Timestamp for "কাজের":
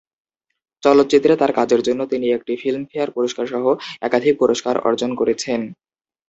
1.53-1.81